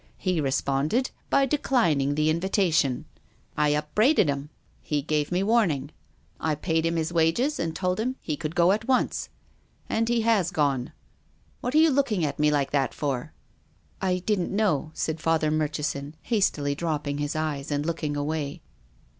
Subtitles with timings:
[0.17, 3.05] He re sponded by declining the invitation.
[3.55, 5.37] I upbraided 326 TONGUES OF CONSCIENCE.
[5.37, 5.37] him.
[5.37, 5.91] He gave me warning.
[6.39, 9.29] I paid him his wage, and told him he could go at once.
[9.87, 10.93] And he has gone.
[11.59, 13.33] What arc you looking at me like that for?""
[14.01, 18.63] I didn't know," said Father Murchison, hastily dropping his eyes, and looking away.